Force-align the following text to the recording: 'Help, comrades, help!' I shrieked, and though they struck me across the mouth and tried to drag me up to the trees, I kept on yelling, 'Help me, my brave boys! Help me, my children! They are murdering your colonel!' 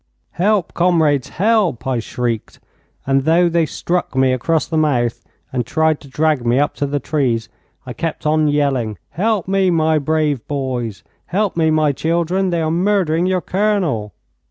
'Help, 0.31 0.73
comrades, 0.73 1.29
help!' 1.29 1.85
I 1.85 1.99
shrieked, 1.99 2.59
and 3.05 3.23
though 3.23 3.47
they 3.47 3.67
struck 3.67 4.15
me 4.15 4.33
across 4.33 4.65
the 4.65 4.75
mouth 4.75 5.23
and 5.53 5.63
tried 5.63 5.99
to 5.99 6.07
drag 6.07 6.43
me 6.43 6.57
up 6.57 6.73
to 6.77 6.87
the 6.87 6.99
trees, 6.99 7.49
I 7.85 7.93
kept 7.93 8.25
on 8.25 8.47
yelling, 8.47 8.97
'Help 9.11 9.47
me, 9.47 9.69
my 9.69 9.99
brave 9.99 10.47
boys! 10.47 11.03
Help 11.27 11.55
me, 11.55 11.69
my 11.69 11.91
children! 11.91 12.49
They 12.49 12.63
are 12.63 12.71
murdering 12.71 13.27
your 13.27 13.41
colonel!' 13.41 14.11